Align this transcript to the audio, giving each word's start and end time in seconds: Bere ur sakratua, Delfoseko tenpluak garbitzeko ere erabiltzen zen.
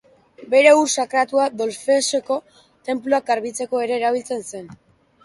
Bere 0.51 0.69
ur 0.79 0.87
sakratua, 1.01 1.43
Delfoseko 1.59 2.37
tenpluak 2.89 3.29
garbitzeko 3.29 3.83
ere 3.85 3.97
erabiltzen 4.01 4.43
zen. 4.49 4.73